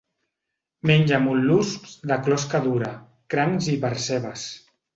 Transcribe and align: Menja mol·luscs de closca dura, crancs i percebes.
Menja 0.91 1.19
mol·luscs 1.25 1.93
de 2.13 2.19
closca 2.29 2.63
dura, 2.65 2.91
crancs 3.35 3.71
i 3.77 3.79
percebes. 3.87 4.51